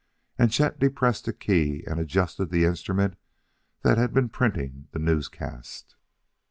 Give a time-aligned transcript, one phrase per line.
[0.35, 3.17] And Chet depressed a key and adjusted the instrument
[3.83, 5.95] that had been printing the newscast.